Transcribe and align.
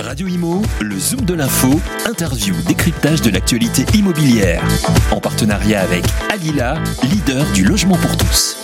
Radio 0.00 0.28
Imo, 0.28 0.62
le 0.80 0.94
Zoom 0.94 1.24
de 1.26 1.34
l'info, 1.34 1.68
interview, 2.08 2.54
décryptage 2.68 3.20
de 3.20 3.32
l'actualité 3.32 3.82
immobilière. 3.98 4.62
En 5.10 5.18
partenariat 5.18 5.80
avec 5.80 6.04
Alila, 6.32 6.74
leader 7.02 7.44
du 7.52 7.64
logement 7.64 7.96
pour 7.96 8.16
tous. 8.16 8.62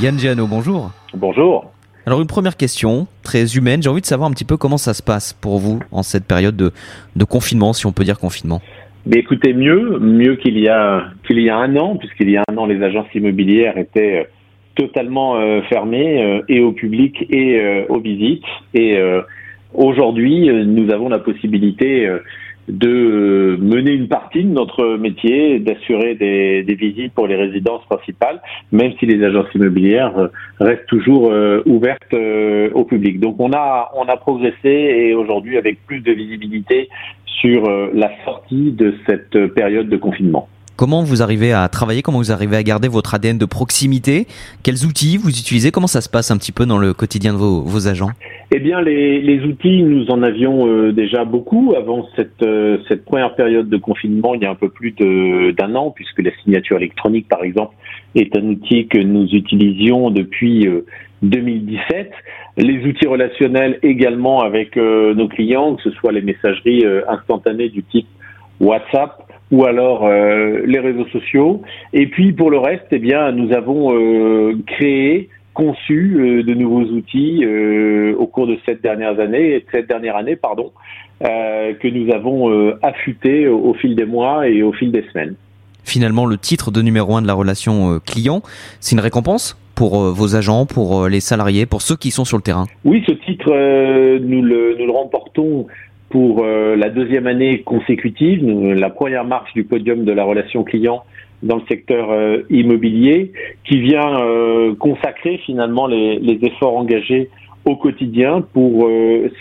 Yann 0.00 0.16
Giano, 0.18 0.46
bonjour. 0.46 0.92
Bonjour. 1.14 1.72
Alors 2.06 2.20
une 2.20 2.28
première 2.28 2.56
question, 2.56 3.08
très 3.24 3.56
humaine, 3.56 3.82
j'ai 3.82 3.88
envie 3.88 4.02
de 4.02 4.06
savoir 4.06 4.30
un 4.30 4.32
petit 4.32 4.44
peu 4.44 4.56
comment 4.56 4.78
ça 4.78 4.94
se 4.94 5.02
passe 5.02 5.32
pour 5.32 5.58
vous 5.58 5.80
en 5.90 6.04
cette 6.04 6.26
période 6.26 6.54
de, 6.54 6.70
de 7.16 7.24
confinement, 7.24 7.72
si 7.72 7.86
on 7.86 7.92
peut 7.92 8.04
dire 8.04 8.20
confinement. 8.20 8.62
Mais 9.06 9.18
écoutez, 9.18 9.52
mieux, 9.52 9.98
mieux 9.98 10.36
qu'il 10.36 10.58
y 10.58 10.68
a 10.68 11.06
qu'il 11.26 11.40
y 11.40 11.50
a 11.50 11.56
un 11.56 11.76
an, 11.76 11.96
puisqu'il 11.96 12.30
y 12.30 12.36
a 12.36 12.44
un 12.48 12.56
an, 12.56 12.66
les 12.66 12.82
agences 12.82 13.12
immobilières 13.14 13.76
étaient 13.78 14.20
euh, 14.20 14.30
totalement 14.74 15.36
euh, 15.36 15.62
fermées 15.62 16.22
euh, 16.22 16.42
et 16.48 16.60
au 16.60 16.72
public 16.72 17.26
et 17.30 17.84
aux 17.88 18.00
visites. 18.00 18.44
Et 18.74 18.98
aujourd'hui, 19.72 20.48
nous 20.48 20.90
avons 20.92 21.08
la 21.08 21.18
possibilité 21.18 22.08
de 22.68 23.56
mener 23.60 23.92
une 23.92 24.08
partie 24.08 24.42
de 24.42 24.50
notre 24.50 24.96
métier, 24.96 25.58
d'assurer 25.58 26.14
des, 26.14 26.62
des, 26.62 26.74
visites 26.74 27.12
pour 27.12 27.26
les 27.26 27.36
résidences 27.36 27.84
principales, 27.86 28.40
même 28.72 28.92
si 28.98 29.06
les 29.06 29.22
agences 29.22 29.52
immobilières 29.54 30.30
restent 30.58 30.86
toujours 30.86 31.32
ouvertes 31.66 32.14
au 32.74 32.84
public. 32.84 33.20
Donc 33.20 33.36
on 33.38 33.52
a 33.52 33.90
on 33.96 34.04
a 34.04 34.16
progressé 34.16 34.70
et 34.70 35.14
aujourd'hui 35.14 35.56
avec 35.56 35.84
plus 35.86 36.00
de 36.00 36.12
visibilité 36.12 36.88
sur 37.44 37.68
euh, 37.68 37.90
la 37.92 38.10
sortie 38.24 38.72
de 38.72 38.94
cette 39.06 39.54
période 39.54 39.88
de 39.88 39.96
confinement. 39.96 40.48
Comment 40.76 41.02
vous 41.02 41.22
arrivez 41.22 41.52
à 41.52 41.68
travailler 41.68 42.02
Comment 42.02 42.18
vous 42.18 42.32
arrivez 42.32 42.56
à 42.56 42.62
garder 42.62 42.88
votre 42.88 43.14
ADN 43.14 43.38
de 43.38 43.44
proximité? 43.44 44.26
Quels 44.62 44.84
outils 44.86 45.16
vous 45.16 45.30
utilisez? 45.30 45.70
Comment 45.70 45.86
ça 45.86 46.00
se 46.00 46.08
passe 46.08 46.30
un 46.30 46.36
petit 46.36 46.52
peu 46.52 46.66
dans 46.66 46.78
le 46.78 46.92
quotidien 46.94 47.32
de 47.32 47.38
vos, 47.38 47.88
agents? 47.88 48.10
Eh 48.52 48.58
bien, 48.58 48.80
les, 48.80 49.40
outils, 49.40 49.82
nous 49.82 50.06
en 50.10 50.22
avions 50.22 50.66
euh, 50.66 50.92
déjà 50.92 51.24
beaucoup. 51.24 51.74
Avant 51.76 52.06
cette, 52.16 52.42
euh, 52.42 52.78
cette 52.88 53.04
première 53.04 53.34
période 53.34 53.68
de 53.68 53.76
confinement, 53.76 54.34
il 54.34 54.42
y 54.42 54.46
a 54.46 54.50
un 54.50 54.54
peu 54.54 54.68
plus 54.68 54.92
d'un 54.92 55.74
an, 55.74 55.90
puisque 55.90 56.20
la 56.22 56.30
signature 56.42 56.76
électronique, 56.76 57.28
par 57.28 57.42
exemple, 57.42 57.74
est 58.14 58.36
un 58.36 58.44
outil 58.44 58.86
que 58.86 58.98
nous 58.98 59.26
utilisions 59.28 60.10
depuis 60.10 60.68
2017. 61.24 62.12
Les 62.56 62.84
outils 62.84 63.06
relationnels 63.06 63.78
également 63.82 64.42
avec 64.42 64.76
euh, 64.76 65.14
nos 65.14 65.28
clients, 65.28 65.74
que 65.74 65.82
ce 65.82 65.90
soit 65.92 66.12
les 66.12 66.22
messageries 66.22 66.84
euh, 66.84 67.02
instantanées 67.08 67.68
du 67.68 67.82
type 67.82 68.06
WhatsApp 68.60 69.20
ou 69.50 69.64
alors 69.64 70.04
euh, 70.04 70.62
les 70.64 70.78
réseaux 70.78 71.06
sociaux. 71.08 71.62
Et 71.92 72.06
puis 72.06 72.32
pour 72.32 72.50
le 72.50 72.58
reste, 72.58 72.86
eh 72.90 72.98
bien, 72.98 73.32
nous 73.32 73.52
avons 73.52 73.92
créé, 74.66 75.28
conçu 75.52 76.42
de 76.44 76.54
nouveaux 76.54 76.84
outils 76.84 77.46
au 78.18 78.26
cours 78.26 78.46
de 78.46 78.58
cette 78.66 78.82
dernière 78.82 79.18
année, 79.20 79.64
cette 79.72 79.88
dernière 79.88 80.16
année, 80.16 80.34
pardon, 80.34 80.72
que 81.20 81.88
nous 81.88 82.12
avons 82.12 82.74
affûté 82.82 83.46
au 83.46 83.72
fil 83.74 83.94
des 83.94 84.04
mois 84.04 84.48
et 84.48 84.62
au 84.62 84.72
fil 84.72 84.90
des 84.90 85.04
semaines. 85.12 85.34
Finalement, 85.84 86.26
le 86.26 86.38
titre 86.38 86.70
de 86.70 86.82
numéro 86.82 87.14
un 87.14 87.22
de 87.22 87.26
la 87.26 87.34
relation 87.34 88.00
client, 88.04 88.42
c'est 88.80 88.96
une 88.96 89.00
récompense 89.00 89.56
pour 89.74 90.00
euh, 90.00 90.10
vos 90.10 90.36
agents, 90.36 90.66
pour 90.66 91.04
euh, 91.04 91.08
les 91.08 91.20
salariés, 91.20 91.66
pour 91.66 91.82
ceux 91.82 91.96
qui 91.96 92.10
sont 92.10 92.24
sur 92.24 92.36
le 92.36 92.42
terrain? 92.42 92.66
Oui, 92.84 93.02
ce 93.06 93.12
titre, 93.12 93.50
euh, 93.50 94.18
nous, 94.20 94.42
le, 94.42 94.76
nous 94.78 94.86
le 94.86 94.92
remportons 94.92 95.66
pour 96.14 96.46
la 96.46 96.90
deuxième 96.90 97.26
année 97.26 97.62
consécutive, 97.62 98.48
la 98.48 98.88
première 98.88 99.24
marche 99.24 99.52
du 99.52 99.64
podium 99.64 100.04
de 100.04 100.12
la 100.12 100.22
relation 100.22 100.62
client 100.62 101.02
dans 101.42 101.56
le 101.56 101.62
secteur 101.68 102.08
immobilier, 102.50 103.32
qui 103.64 103.80
vient 103.80 104.20
consacrer 104.78 105.38
finalement 105.38 105.88
les, 105.88 106.38
efforts 106.42 106.76
engagés 106.76 107.30
au 107.64 107.74
quotidien 107.74 108.42
pour 108.52 108.88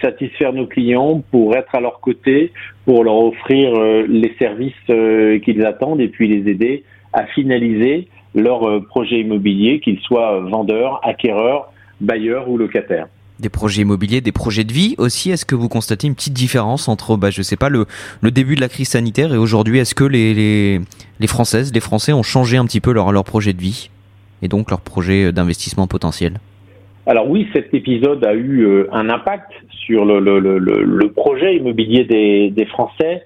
satisfaire 0.01 0.51
nos 0.51 0.65
clients, 0.65 1.21
pour 1.29 1.55
être 1.55 1.75
à 1.75 1.79
leur 1.79 1.99
côté, 1.99 2.51
pour 2.85 3.03
leur 3.03 3.17
offrir 3.17 3.79
les 4.07 4.33
services 4.39 4.73
qu'ils 5.43 5.63
attendent 5.67 6.01
et 6.01 6.07
puis 6.07 6.27
les 6.27 6.49
aider 6.49 6.83
à 7.13 7.27
finaliser 7.27 8.07
leur 8.35 8.67
euh, 8.67 8.79
projet 8.81 9.19
immobilier, 9.19 9.79
qu'ils 9.79 9.99
soient 9.99 10.39
vendeurs, 10.39 10.99
acquéreurs, 11.03 11.71
bailleurs 12.01 12.49
ou 12.49 12.57
locataires 12.57 13.07
des 13.43 13.49
projets 13.49 13.83
immobiliers, 13.83 14.21
des 14.21 14.31
projets 14.31 14.63
de 14.63 14.73
vie 14.73 14.95
aussi. 14.97 15.29
Est-ce 15.29 15.45
que 15.45 15.53
vous 15.53 15.69
constatez 15.69 16.07
une 16.07 16.15
petite 16.15 16.33
différence 16.33 16.87
entre, 16.87 17.15
bah, 17.17 17.29
je 17.29 17.43
sais 17.43 17.57
pas, 17.57 17.69
le, 17.69 17.85
le 18.21 18.31
début 18.31 18.55
de 18.55 18.61
la 18.61 18.69
crise 18.69 18.89
sanitaire 18.89 19.31
et 19.33 19.37
aujourd'hui 19.37 19.77
Est-ce 19.77 19.93
que 19.93 20.03
les, 20.03 20.33
les, 20.33 20.81
les, 21.19 21.27
Françaises, 21.27 21.71
les 21.73 21.79
Français 21.79 22.13
ont 22.13 22.23
changé 22.23 22.57
un 22.57 22.65
petit 22.65 22.81
peu 22.81 22.91
leur, 22.91 23.11
leur 23.11 23.23
projet 23.23 23.53
de 23.53 23.61
vie 23.61 23.91
et 24.41 24.47
donc 24.47 24.71
leur 24.71 24.81
projet 24.81 25.31
d'investissement 25.31 25.85
potentiel? 25.85 26.39
Alors 27.05 27.29
oui, 27.29 27.47
cet 27.53 27.73
épisode 27.73 28.23
a 28.25 28.33
eu 28.33 28.61
euh, 28.61 28.87
un 28.93 29.09
impact 29.09 29.51
sur 29.85 30.05
le, 30.05 30.19
le, 30.19 30.39
le, 30.39 31.11
projet 31.11 31.57
immobilier 31.57 32.05
des, 32.05 32.49
des 32.49 32.65
Français 32.65 33.23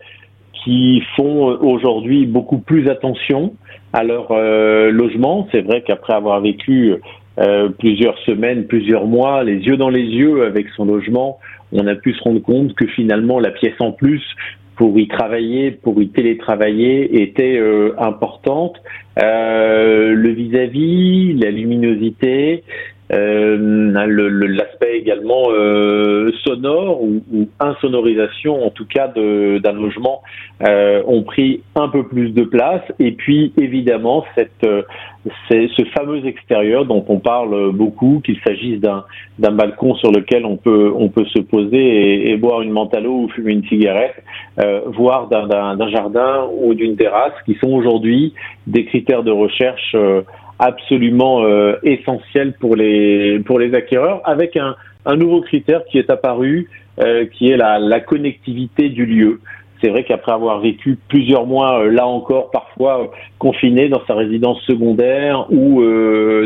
qui 0.64 1.04
font 1.16 1.52
euh, 1.52 1.58
aujourd'hui 1.62 2.26
beaucoup 2.26 2.58
plus 2.58 2.90
attention 2.90 3.54
à 3.94 4.04
leur 4.04 4.32
euh, 4.32 4.90
logement. 4.90 5.48
C'est 5.52 5.62
vrai 5.62 5.84
qu'après 5.86 6.14
avoir 6.14 6.42
vécu 6.42 6.96
euh, 7.40 7.70
plusieurs 7.70 8.18
semaines, 8.20 8.66
plusieurs 8.66 9.06
mois, 9.06 9.44
les 9.44 9.58
yeux 9.58 9.78
dans 9.78 9.90
les 9.90 10.04
yeux 10.04 10.44
avec 10.44 10.68
son 10.76 10.86
logement, 10.86 11.40
on 11.72 11.86
a 11.88 11.96
pu 11.96 12.14
se 12.14 12.24
rendre 12.24 12.42
compte 12.42 12.74
que 12.74 12.88
finalement 12.88 13.40
la 13.40 13.52
pièce 13.52 13.80
en 13.80 13.92
plus 13.92 14.24
pour 14.76 14.98
y 15.00 15.08
travailler, 15.08 15.72
pour 15.72 16.02
y 16.02 16.10
télétravailler 16.10 17.24
était 17.24 17.60
importante. 17.98 18.76
le 19.16 20.30
vis-à-vis, 20.30 21.34
la 21.34 21.50
luminosité, 21.50 22.64
euh, 23.12 23.58
l'aspect 24.48 24.98
également 24.98 25.50
euh, 25.50 26.32
sonore 26.44 27.02
ou, 27.02 27.24
ou, 27.34 27.48
insonorisation, 27.60 28.66
en 28.66 28.70
tout 28.70 28.86
cas 28.86 29.08
d'un 29.08 29.74
logement, 29.74 30.22
euh, 30.68 31.02
ont 31.08 31.24
pris 31.24 31.62
un 31.76 31.88
peu 31.90 32.04
plus 32.04 32.32
de 32.32 32.44
place. 32.44 32.82
Et 33.00 33.14
puis 33.14 33.54
évidemment, 33.58 34.26
cette, 34.36 34.64
euh, 34.66 34.82
ce 35.50 35.84
fameux 35.98 36.26
extérieur 36.26 36.86
dont 36.86 37.06
on 37.08 37.20
parle 37.20 37.72
beaucoup, 37.72 38.22
qu'il 38.24 38.40
s'agisse 38.46 38.80
d'un 38.80 39.52
balcon 39.52 39.96
sur 39.96 40.12
lequel 40.12 40.46
on 40.46 40.58
peut, 40.58 40.92
on 40.96 41.10
peut 41.10 41.26
se 41.26 41.40
poser 41.40 41.78
et, 41.78 42.32
et 42.32 42.38
boire 42.38 42.62
une 42.62 42.72
mentalo 42.72 43.12
ou 43.12 43.30
fumer 43.30 43.54
une 43.54 43.66
cigarette, 43.66 44.24
euh, 44.60 44.82
voire 44.88 45.28
d'un 45.28 45.90
jardin 45.90 46.48
ou 46.60 46.74
d'une 46.74 46.96
terrasse, 46.96 47.34
qui 47.46 47.56
sont 47.56 47.72
aujourd'hui 47.72 48.34
des 48.66 48.86
critères 48.86 49.24
de 49.24 49.32
recherche 49.32 49.96
euh, 49.96 50.22
absolument 50.60 51.44
euh, 51.44 51.76
essentiel 51.84 52.54
pour 52.54 52.76
les 52.76 53.40
pour 53.46 53.60
les 53.60 53.74
acquéreurs, 53.74 54.22
avec 54.26 54.58
un, 54.58 54.76
un 55.06 55.16
nouveau 55.16 55.42
critère 55.42 55.84
qui 55.86 55.98
est 55.98 56.10
apparu, 56.10 56.70
euh, 57.00 57.26
qui 57.26 57.50
est 57.52 57.58
la, 57.58 57.80
la, 57.80 58.00
connectivité 58.00 58.90
du 58.90 59.06
lieu. 59.06 59.40
C'est 59.80 59.90
vrai 59.90 60.04
qu'après 60.04 60.32
avoir 60.32 60.60
vécu 60.60 60.98
plusieurs 61.08 61.46
mois, 61.46 61.82
euh, 61.82 61.92
là 61.92 62.08
encore, 62.08 62.50
parfois 62.50 63.12
confiné 63.38 63.90
dans 63.90 64.04
sa 64.08 64.16
résidence 64.16 64.60
secondaire 64.64 65.46
ou 65.52 65.84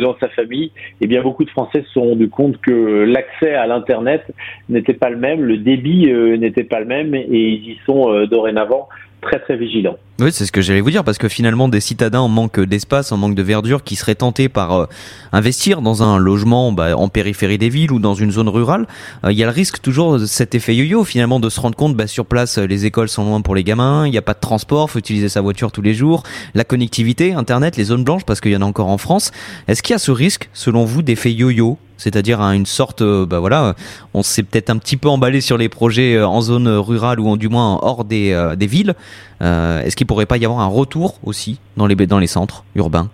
dans 0.02 0.18
sa 0.20 0.28
famille, 0.30 0.72
eh 1.00 1.08
bien 1.08 1.22
beaucoup 1.22 1.46
de 1.46 1.50
Français 1.50 1.82
se 1.84 1.94
sont 1.94 2.02
rendus 2.02 2.30
compte 2.30 2.60
que 2.60 3.06
l'accès 3.06 3.54
à 3.54 3.68
l'internet 3.68 4.24
n'était 4.68 4.94
pas 4.94 5.10
le 5.10 5.18
même, 5.18 5.42
le 5.42 5.58
débit 5.58 6.12
n'était 6.38 6.66
pas 6.66 6.82
le 6.82 6.86
même, 6.86 7.16
et 7.16 7.26
ils 7.30 7.72
y 7.72 7.80
sont 7.86 8.26
dorénavant 8.26 8.90
très 9.22 9.40
très 9.40 9.56
vigilant. 9.56 9.96
Oui, 10.22 10.32
c'est 10.32 10.46
ce 10.46 10.52
que 10.52 10.62
j'allais 10.62 10.82
vous 10.82 10.92
dire, 10.92 11.04
parce 11.04 11.18
que 11.18 11.28
finalement, 11.28 11.68
des 11.68 11.80
citadins 11.80 12.20
en 12.20 12.28
manque 12.28 12.60
d'espace, 12.60 13.12
en 13.12 13.18
manque 13.18 13.34
de 13.34 13.42
verdure, 13.42 13.84
qui 13.84 13.96
seraient 13.96 14.14
tentés 14.14 14.50
par 14.50 14.74
euh, 14.74 14.86
investir 15.32 15.82
dans 15.82 16.04
un 16.04 16.20
logement 16.20 16.72
bah, 16.72 16.96
en 16.96 17.10
périphérie 17.10 17.58
des 17.58 17.70
villes 17.70 17.92
ou 17.92 17.98
dans 17.98 18.14
une 18.14 18.30
zone 18.30 18.48
rurale, 18.48 18.86
euh, 19.24 19.32
il 19.32 19.38
y 19.40 19.42
a 19.42 19.48
le 19.48 19.52
risque 19.52 19.82
toujours 19.82 20.20
de 20.20 20.28
cet 20.28 20.54
effet 20.54 20.76
yo-yo, 20.76 21.04
finalement, 21.06 21.40
de 21.40 21.50
se 21.50 21.60
rendre 21.60 21.76
compte, 21.76 21.96
bah, 21.96 22.06
sur 22.06 22.28
place, 22.28 22.60
les 22.60 22.86
écoles 22.86 23.10
sont 23.10 23.26
loin 23.26 23.42
pour 23.42 23.56
les 23.56 23.64
gamins, 23.64 24.06
il 24.06 24.12
n'y 24.12 24.18
a 24.20 24.22
pas 24.22 24.36
de 24.36 24.40
transport, 24.40 24.92
faut 24.92 25.00
utiliser 25.00 25.28
sa 25.28 25.42
voiture 25.42 25.72
tous 25.72 25.82
les 25.82 25.96
jours, 25.96 26.22
la 26.54 26.66
connectivité, 26.66 27.34
Internet, 27.34 27.76
les 27.76 27.86
zones 27.86 28.04
blanches, 28.04 28.24
parce 28.24 28.42
qu'il 28.42 28.52
y 28.52 28.56
en 28.56 28.62
a 28.62 28.66
encore 28.66 28.90
en 28.90 29.00
France. 29.00 29.32
Est-ce 29.68 29.82
qu'il 29.82 29.94
y 29.94 29.96
a 29.96 30.00
ce 30.00 30.12
risque, 30.12 30.52
selon 30.54 30.86
vous, 30.86 31.02
d'effet 31.02 31.34
yo-yo? 31.34 31.80
C'est-à-dire 31.98 32.42
une 32.42 32.66
sorte, 32.66 33.04
euh, 33.04 33.28
bah 33.28 33.38
voilà, 33.38 33.76
on 34.16 34.24
s'est 34.24 34.42
peut-être 34.42 34.72
un 34.72 34.78
petit 34.78 34.98
peu 34.98 35.08
emballé 35.08 35.40
sur 35.40 35.56
les 35.56 35.70
projets 35.70 36.20
en 36.20 36.42
zone 36.42 36.68
rurale 36.68 37.20
ou 37.20 37.38
du 37.38 37.48
moins 37.48 37.78
hors 37.84 38.06
des, 38.06 38.54
des 38.58 38.66
villes. 38.66 38.96
Est-ce 39.40 39.96
qu'il 39.96 40.08
pourrait 40.12 40.26
pas 40.26 40.36
y 40.36 40.44
avoir 40.44 40.60
un 40.60 40.68
retour 40.68 41.20
aussi 41.24 41.62
dans 41.78 41.88
les, 41.88 42.28
centres 42.28 42.66
urbains? 42.76 43.10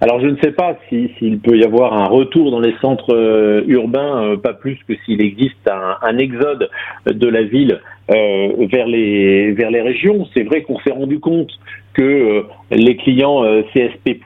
Alors 0.00 0.20
je 0.20 0.28
ne 0.28 0.36
sais 0.40 0.52
pas 0.52 0.76
s'il 0.88 1.40
peut 1.40 1.58
y 1.58 1.64
avoir 1.64 1.94
un 1.94 2.06
retour 2.06 2.52
dans 2.52 2.60
les 2.60 2.76
centres 2.80 3.64
urbains, 3.66 4.36
pas 4.40 4.52
plus 4.52 4.78
que 4.86 4.94
s'il 5.04 5.20
existe 5.20 5.68
un, 5.68 6.16
exode 6.18 6.70
de 7.06 7.26
la 7.26 7.42
ville 7.42 7.80
vers 8.08 8.86
les 8.86 9.50
vers 9.50 9.72
les 9.72 9.82
régions. 9.82 10.28
C'est 10.32 10.44
vrai 10.44 10.62
qu'on 10.62 10.78
s'est 10.78 10.92
rendu 10.92 11.18
compte 11.18 11.50
que 11.94 12.44
les 12.70 12.96
clients 12.96 13.42
CSP+ 13.74 14.20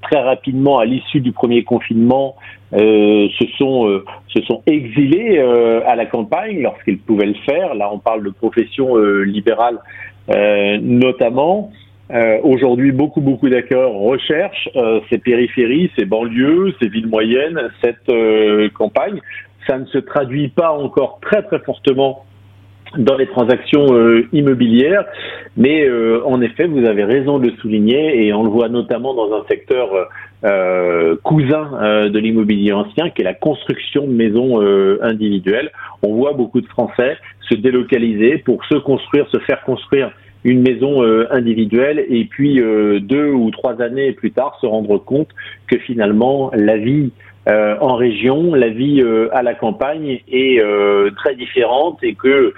très 0.00 0.22
rapidement 0.22 0.78
à 0.78 0.86
l'issue 0.86 1.20
du 1.20 1.32
premier 1.32 1.64
confinement 1.64 2.34
euh, 2.74 3.28
se 3.38 3.46
sont 3.56 3.88
euh, 3.88 4.04
exilés 4.66 5.38
euh, 5.38 5.80
à 5.86 5.96
la 5.96 6.04
campagne 6.04 6.60
lorsqu'ils 6.60 6.98
pouvaient 6.98 7.26
le 7.26 7.40
faire. 7.46 7.74
Là, 7.74 7.88
on 7.90 7.98
parle 7.98 8.24
de 8.24 8.30
profession 8.30 8.96
libérale 9.24 9.78
notamment. 10.28 11.70
Aujourd'hui, 12.42 12.92
beaucoup 12.92 13.20
beaucoup 13.20 13.48
d'acteurs 13.48 13.92
recherchent 13.92 14.68
ces 15.10 15.18
périphéries, 15.18 15.90
ces 15.98 16.06
banlieues, 16.06 16.74
ces 16.80 16.88
villes 16.88 17.08
moyennes, 17.08 17.60
cette 17.82 18.10
campagne 18.74 19.20
ça 19.66 19.78
ne 19.78 19.84
se 19.84 19.98
traduit 19.98 20.48
pas 20.48 20.70
encore 20.70 21.18
très 21.20 21.42
très 21.42 21.58
fortement 21.58 22.24
dans 22.96 23.18
les 23.18 23.26
transactions 23.26 23.86
immobilières, 24.32 25.04
mais 25.58 25.86
en 26.24 26.40
effet, 26.40 26.66
vous 26.66 26.86
avez 26.86 27.04
raison 27.04 27.38
de 27.38 27.48
le 27.48 27.56
souligner, 27.56 28.24
et 28.24 28.32
on 28.32 28.44
le 28.44 28.48
voit 28.48 28.70
notamment 28.70 29.12
dans 29.12 29.36
un 29.36 29.44
secteur 29.46 29.90
euh, 30.44 31.16
cousin 31.24 31.68
euh, 31.82 32.10
de 32.10 32.18
l'immobilier 32.20 32.72
ancien, 32.72 33.10
qui 33.10 33.22
est 33.22 33.24
la 33.24 33.34
construction 33.34 34.06
de 34.06 34.12
maisons 34.12 34.62
euh, 34.62 34.98
individuelles. 35.02 35.72
On 36.02 36.14
voit 36.14 36.32
beaucoup 36.32 36.60
de 36.60 36.66
Français 36.66 37.16
se 37.40 37.54
délocaliser 37.54 38.38
pour 38.38 38.64
se 38.66 38.76
construire, 38.76 39.28
se 39.30 39.38
faire 39.40 39.62
construire 39.62 40.10
une 40.44 40.62
maison 40.62 41.02
individuelle 41.30 42.04
et 42.08 42.24
puis 42.24 42.60
deux 43.00 43.30
ou 43.32 43.50
trois 43.50 43.82
années 43.82 44.12
plus 44.12 44.30
tard 44.30 44.56
se 44.60 44.66
rendre 44.66 44.96
compte 44.98 45.28
que 45.66 45.78
finalement 45.78 46.52
la 46.54 46.76
vie 46.76 47.10
en 47.46 47.96
région, 47.96 48.54
la 48.54 48.68
vie 48.68 49.02
à 49.32 49.42
la 49.42 49.54
campagne 49.54 50.20
est 50.30 50.62
très 51.16 51.34
différente 51.34 51.98
et 52.04 52.14
que 52.14 52.54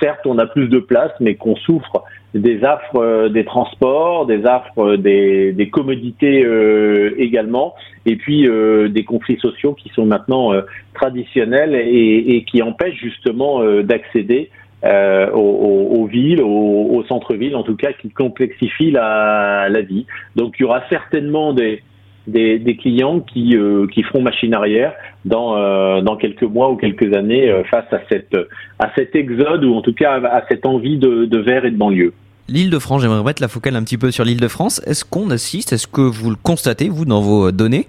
certes 0.00 0.26
on 0.26 0.38
a 0.38 0.46
plus 0.46 0.66
de 0.66 0.80
place 0.80 1.12
mais 1.20 1.36
qu'on 1.36 1.54
souffre 1.54 2.02
des 2.34 2.64
affres 2.64 2.96
euh, 2.96 3.28
des 3.28 3.44
transports, 3.44 4.26
des 4.26 4.46
affres 4.46 4.78
euh, 4.78 4.96
des, 4.96 5.68
commodités 5.70 6.44
euh, 6.44 7.14
également, 7.18 7.74
et 8.06 8.16
puis 8.16 8.48
des 8.90 9.04
conflits 9.04 9.38
sociaux 9.38 9.74
qui 9.74 9.88
sont 9.90 10.06
maintenant 10.06 10.50
traditionnels 10.92 11.74
et, 11.74 12.44
qui 12.50 12.60
empêchent 12.60 13.00
justement 13.00 13.62
d'accéder 13.82 14.50
aux, 14.82 16.08
villes, 16.10 16.42
aux, 16.42 16.88
aux 16.96 17.04
centres-villes 17.04 17.54
en 17.54 17.62
tout 17.62 17.76
cas, 17.76 17.92
qui 17.92 18.10
complexifient 18.10 18.90
la, 18.90 19.68
la 19.70 19.80
vie. 19.82 20.06
Donc 20.34 20.56
il 20.58 20.62
y 20.62 20.64
aura 20.64 20.82
certainement 20.90 21.52
des, 21.52 21.80
des, 22.26 22.76
clients 22.76 23.20
qui, 23.20 23.56
euh, 23.56 23.86
qui 23.86 24.02
feront 24.02 24.20
machine 24.20 24.52
arrière 24.52 24.94
dans, 25.24 26.02
dans 26.02 26.16
quelques 26.16 26.42
mois 26.42 26.70
ou 26.72 26.76
quelques 26.76 27.14
années 27.14 27.62
face 27.70 27.90
à, 27.92 28.00
cette, 28.10 28.36
à 28.80 28.90
cet 28.96 29.14
exode 29.14 29.64
ou 29.64 29.74
en 29.74 29.82
tout 29.82 29.94
cas 29.94 30.20
à 30.20 30.42
cette 30.48 30.66
envie 30.66 30.98
de, 30.98 31.24
de 31.24 31.38
verre 31.38 31.64
et 31.64 31.70
de 31.70 31.76
banlieue. 31.76 32.12
L'île 32.52 32.68
de 32.68 32.78
France, 32.78 33.00
j'aimerais 33.00 33.22
mettre 33.22 33.40
la 33.40 33.48
focale 33.48 33.76
un 33.76 33.82
petit 33.82 33.96
peu 33.96 34.10
sur 34.10 34.26
l'île 34.26 34.40
de 34.40 34.48
France. 34.48 34.82
Est-ce 34.86 35.06
qu'on 35.06 35.30
assiste, 35.30 35.72
est-ce 35.72 35.86
que 35.86 36.02
vous 36.02 36.28
le 36.28 36.36
constatez, 36.36 36.90
vous, 36.90 37.06
dans 37.06 37.22
vos 37.22 37.50
données, 37.50 37.86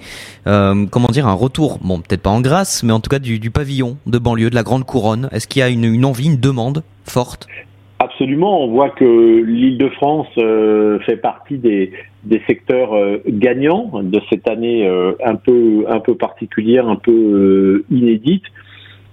euh, 0.48 0.86
comment 0.90 1.10
dire, 1.10 1.28
un 1.28 1.34
retour, 1.34 1.80
bon, 1.84 2.00
peut-être 2.00 2.22
pas 2.22 2.30
en 2.30 2.40
grâce, 2.40 2.82
mais 2.82 2.94
en 2.94 3.02
tout 3.02 3.10
cas 3.10 3.20
du, 3.20 3.52
pavillon 3.52 3.98
de 4.06 4.18
banlieue, 4.18 4.50
de 4.50 4.56
la 4.56 4.64
grande 4.64 4.86
couronne? 4.86 5.28
Est-ce 5.34 5.50
qu'il 5.50 5.60
y 5.60 5.64
a 5.64 5.68
une, 5.68 6.06
envie, 6.06 6.28
une 6.28 6.40
demande 6.40 6.84
forte? 7.04 7.48
Absolument, 8.00 8.64
on 8.64 8.70
voit 8.70 8.92
que 8.92 9.44
l'île 9.44 9.78
de 9.78 9.90
France 9.90 10.30
euh, 10.38 10.98
fait 11.00 11.18
partie 11.18 11.58
des, 11.58 11.92
secteurs 12.48 12.94
euh, 12.94 13.22
gagnants 13.28 14.02
de 14.02 14.22
cette 14.30 14.48
année 14.48 14.90
un 15.26 15.36
peu 15.36 16.16
particulière, 16.18 16.88
un 16.88 16.96
peu 16.96 17.84
inédite. 17.92 18.46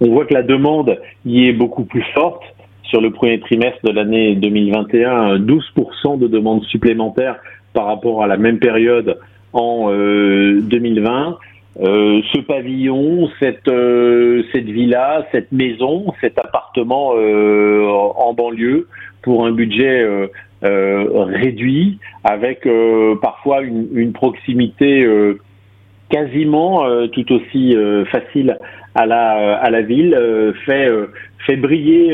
On 0.01 0.13
voit 0.13 0.27
que 0.27 0.35
la 0.35 0.45
demande 0.45 0.97
y 1.27 1.49
est 1.49 1.53
beaucoup 1.53 1.85
plus 1.85 2.05
forte. 2.15 2.45
Sur 2.91 3.01
le 3.01 3.11
premier 3.11 3.39
trimestre 3.39 3.79
de 3.85 3.93
l'année 3.93 4.35
2021, 4.35 5.39
12% 5.39 6.19
de 6.19 6.27
demandes 6.27 6.65
supplémentaires 6.65 7.37
par 7.73 7.87
rapport 7.87 8.23
à 8.23 8.27
la 8.27 8.37
même 8.37 8.59
période 8.59 9.17
en 9.53 9.91
2020. 9.91 11.39
Euh, 11.79 12.21
ce 12.33 12.41
pavillon, 12.41 13.31
cette, 13.39 13.69
euh, 13.69 14.43
cette 14.53 14.65
villa, 14.65 15.25
cette 15.31 15.53
maison, 15.53 16.13
cet 16.21 16.37
appartement 16.39 17.13
euh, 17.15 17.87
en 17.87 18.35
banlieue 18.35 18.89
pour 19.23 19.47
un 19.47 19.53
budget 19.53 20.05
réduit, 20.63 21.99
avec 22.25 22.67
parfois 23.23 23.61
une, 23.63 23.87
une 23.93 24.13
proximité 24.13 25.07
quasiment 26.09 26.85
tout 27.09 27.33
aussi 27.33 27.77
facile 28.11 28.59
à 28.95 29.07
la, 29.07 29.57
à 29.57 29.71
la 29.71 29.83
ville, 29.83 30.17
fait, 30.67 30.91
fait 31.47 31.57
briller 31.57 32.09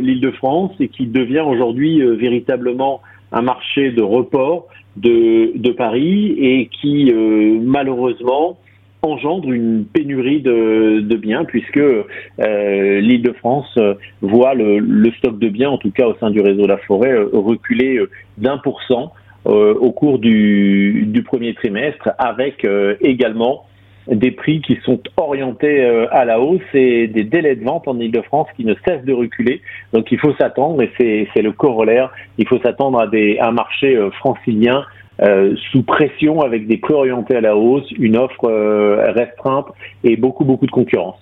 l'Île-de-France 0.00 0.72
et 0.80 0.88
qui 0.88 1.06
devient 1.06 1.44
aujourd'hui 1.46 2.00
véritablement 2.16 3.02
un 3.32 3.42
marché 3.42 3.90
de 3.90 4.02
report 4.02 4.68
de, 4.96 5.72
Paris 5.72 6.34
et 6.38 6.70
qui 6.80 7.12
malheureusement 7.12 8.56
engendre 9.02 9.50
une 9.52 9.84
pénurie 9.84 10.40
de, 10.40 11.16
biens 11.16 11.44
puisque 11.44 11.78
euh, 11.78 13.00
l'Île-de-France 13.00 13.72
euh, 13.78 13.94
voit 14.20 14.54
le, 14.54 15.10
stock 15.18 15.38
de 15.38 15.48
biens, 15.48 15.70
en 15.70 15.78
tout 15.78 15.90
cas 15.90 16.06
au 16.06 16.14
sein 16.16 16.30
du 16.30 16.40
réseau 16.40 16.62
de 16.62 16.68
la 16.68 16.78
forêt, 16.78 17.12
euh, 17.12 17.28
reculer 17.32 17.98
euh, 17.98 18.10
d'un 18.38 18.58
pour 18.58 18.82
cent 18.82 19.12
au 19.46 19.90
cours 19.90 20.18
du, 20.18 21.06
du, 21.06 21.22
premier 21.22 21.54
trimestre, 21.54 22.10
avec 22.18 22.66
également 23.00 23.64
des 24.10 24.32
prix 24.32 24.60
qui 24.60 24.76
sont 24.84 25.00
orientés 25.16 25.84
à 26.10 26.24
la 26.24 26.40
hausse 26.40 26.60
et 26.74 27.06
des 27.06 27.24
délais 27.24 27.56
de 27.56 27.64
vente 27.64 27.86
en 27.88 27.98
Ile-de-France 27.98 28.48
qui 28.56 28.64
ne 28.64 28.74
cessent 28.84 29.04
de 29.04 29.12
reculer. 29.12 29.62
Donc 29.92 30.10
il 30.12 30.18
faut 30.18 30.34
s'attendre, 30.34 30.82
et 30.82 30.90
c'est 31.32 31.42
le 31.42 31.52
corollaire, 31.52 32.10
il 32.38 32.46
faut 32.46 32.58
s'attendre 32.60 32.98
à, 33.00 33.06
des, 33.06 33.38
à 33.38 33.48
un 33.48 33.52
marché 33.52 33.98
francilien 34.18 34.84
euh, 35.22 35.54
sous 35.70 35.82
pression 35.82 36.40
avec 36.40 36.66
des 36.66 36.78
prix 36.78 36.94
orientés 36.94 37.36
à 37.36 37.40
la 37.40 37.56
hausse, 37.56 37.90
une 37.98 38.16
offre 38.16 38.46
euh, 38.46 39.12
restreinte 39.12 39.66
et 40.02 40.16
beaucoup 40.16 40.44
beaucoup 40.44 40.66
de 40.66 40.70
concurrence. 40.70 41.18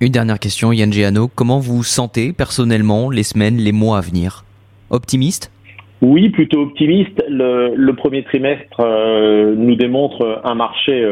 Une 0.00 0.12
dernière 0.12 0.38
question, 0.38 0.72
Yann 0.72 0.92
Giano, 0.92 1.28
comment 1.34 1.58
vous 1.58 1.82
sentez 1.82 2.32
personnellement 2.32 3.10
les 3.10 3.22
semaines, 3.22 3.58
les 3.58 3.72
mois 3.72 3.98
à 3.98 4.00
venir? 4.00 4.44
Optimiste? 4.90 5.52
Oui, 6.00 6.30
plutôt 6.30 6.62
optimiste. 6.62 7.22
Le, 7.28 7.74
le 7.76 7.94
premier 7.94 8.24
trimestre 8.24 8.80
euh, 8.80 9.54
nous 9.56 9.76
démontre 9.76 10.40
un 10.44 10.54
marché 10.54 11.04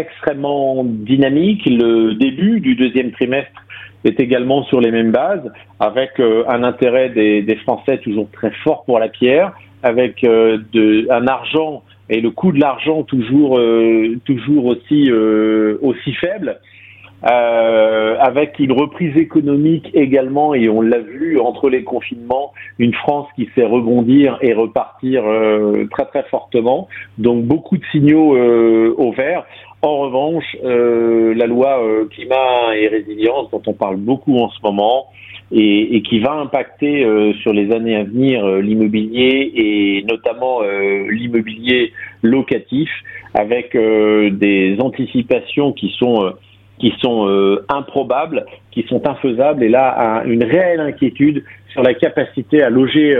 extrêmement 0.00 0.84
dynamique. 0.84 1.62
Le 1.66 2.14
début 2.14 2.60
du 2.60 2.74
deuxième 2.74 3.12
trimestre 3.12 3.62
est 4.04 4.20
également 4.20 4.62
sur 4.64 4.80
les 4.80 4.90
mêmes 4.90 5.10
bases, 5.10 5.50
avec 5.80 6.20
un 6.20 6.62
intérêt 6.62 7.10
des, 7.10 7.42
des 7.42 7.56
Français 7.56 7.98
toujours 7.98 8.28
très 8.30 8.52
fort 8.62 8.84
pour 8.84 8.98
la 8.98 9.08
pierre, 9.08 9.52
avec 9.82 10.24
euh, 10.24 10.58
de, 10.72 11.06
un 11.10 11.26
argent 11.26 11.82
et 12.08 12.20
le 12.20 12.30
coût 12.30 12.52
de 12.52 12.60
l'argent 12.60 13.02
toujours 13.02 13.58
euh, 13.58 14.16
toujours 14.24 14.66
aussi 14.66 15.10
euh, 15.10 15.78
aussi 15.82 16.12
faible. 16.14 16.60
avec 17.22 18.58
une 18.58 18.72
reprise 18.72 19.16
économique 19.16 19.88
également, 19.94 20.54
et 20.54 20.68
on 20.68 20.80
l'a 20.80 20.98
vu 20.98 21.40
entre 21.40 21.68
les 21.68 21.82
confinements, 21.82 22.52
une 22.78 22.94
France 22.94 23.26
qui 23.36 23.48
sait 23.54 23.64
rebondir 23.64 24.38
et 24.42 24.52
repartir 24.54 25.24
très 25.90 26.06
très 26.06 26.24
fortement. 26.24 26.88
Donc 27.18 27.44
beaucoup 27.44 27.78
de 27.78 27.86
signaux 27.90 28.36
au 29.04 29.12
vert. 29.12 29.44
En 29.82 29.98
revanche, 29.98 30.56
la 30.62 31.46
loi 31.46 31.80
climat 32.10 32.76
et 32.76 32.88
résilience, 32.88 33.50
dont 33.50 33.62
on 33.66 33.72
parle 33.72 33.96
beaucoup 33.96 34.38
en 34.38 34.50
ce 34.50 34.58
moment, 34.62 35.06
et, 35.52 36.02
qui 36.02 36.18
va 36.20 36.32
impacter 36.32 37.04
euh, 37.04 37.32
sur 37.34 37.52
les 37.52 37.72
années 37.72 37.96
à 37.96 38.04
venir 38.04 38.44
euh, 38.44 38.60
l'immobilier 38.60 39.52
et 39.54 40.04
notamment 40.08 40.62
euh, 40.62 41.06
l'immobilier 41.10 41.92
locatif 42.22 42.90
avec 43.34 43.76
des 43.76 44.76
anticipations 44.80 45.72
qui 45.72 45.94
sont 45.98 46.32
qui 46.78 46.92
sont 47.02 47.58
improbables, 47.68 48.46
qui 48.70 48.82
sont 48.88 49.06
infaisables 49.06 49.62
et 49.62 49.68
là 49.68 50.22
une 50.24 50.42
réelle 50.42 50.80
inquiétude 50.80 51.44
sur 51.68 51.82
la 51.82 51.92
capacité 51.92 52.62
à 52.62 52.70
loger 52.70 53.14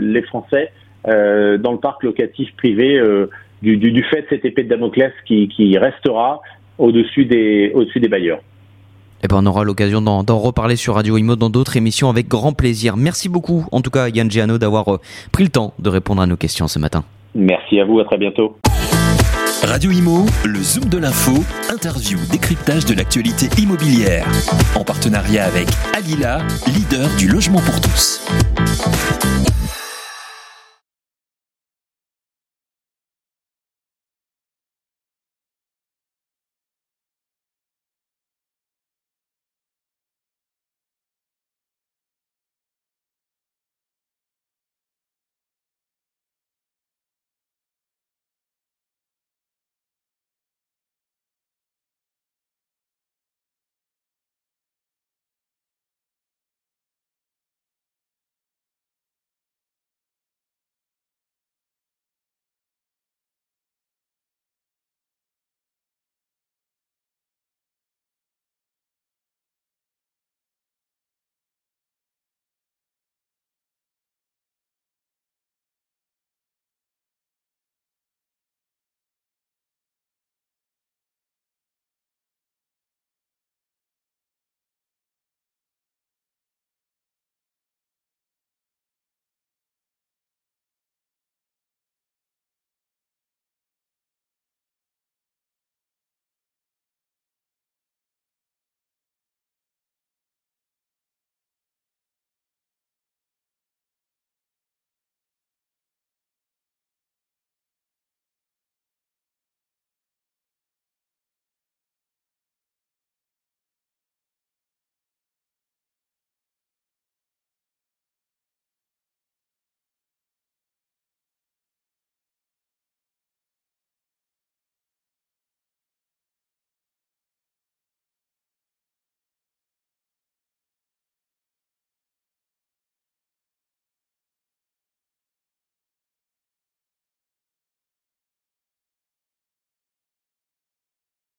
les 0.00 0.22
Français 0.22 0.70
dans 1.06 1.72
le 1.72 1.78
parc 1.78 2.02
locatif 2.02 2.54
privé 2.56 3.00
du, 3.62 3.76
du, 3.76 3.92
du, 3.92 4.02
fait 4.04 4.22
de 4.22 4.26
cette 4.30 4.44
épée 4.44 4.64
de 4.64 4.68
Damoclès 4.68 5.12
qui, 5.26 5.48
qui 5.48 5.78
restera 5.78 6.40
au-dessus 6.78 7.24
des, 7.24 7.70
au-dessus 7.74 8.00
des 8.00 8.08
bailleurs. 8.08 8.40
Eh 9.24 9.28
ben, 9.28 9.36
on 9.38 9.46
aura 9.46 9.62
l'occasion 9.62 10.02
d'en 10.02 10.38
reparler 10.38 10.74
sur 10.74 10.94
Radio 10.96 11.16
Imo 11.16 11.36
dans 11.36 11.48
d'autres 11.50 11.76
émissions 11.76 12.10
avec 12.10 12.26
grand 12.26 12.52
plaisir. 12.52 12.96
Merci 12.96 13.28
beaucoup, 13.28 13.64
en 13.70 13.80
tout 13.80 13.90
cas, 13.90 14.08
Yann 14.08 14.28
Giano, 14.28 14.58
d'avoir 14.58 14.94
euh, 14.94 14.98
pris 15.30 15.44
le 15.44 15.50
temps 15.50 15.74
de 15.78 15.88
répondre 15.88 16.20
à 16.20 16.26
nos 16.26 16.36
questions 16.36 16.66
ce 16.66 16.80
matin. 16.80 17.04
Merci 17.34 17.78
à 17.78 17.84
vous, 17.84 18.00
à 18.00 18.04
très 18.04 18.18
bientôt. 18.18 18.56
Radio 19.62 19.92
Imo, 19.92 20.26
le 20.44 20.58
Zoom 20.58 20.88
de 20.88 20.98
l'info, 20.98 21.32
interview, 21.72 22.18
décryptage 22.32 22.84
de 22.84 22.94
l'actualité 22.94 23.46
immobilière. 23.62 24.26
En 24.74 24.82
partenariat 24.82 25.44
avec 25.44 25.68
Alila, 25.96 26.38
leader 26.66 27.08
du 27.16 27.28
logement 27.28 27.60
pour 27.60 27.80
tous. 27.80 28.26